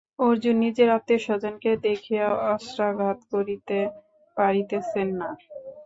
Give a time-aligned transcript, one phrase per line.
[0.21, 3.77] অর্জুন নিজের আত্মীয়স্বজনকে দেখিয়া অস্ত্রাঘাত করিতে
[4.37, 5.29] পারিতেছেন না।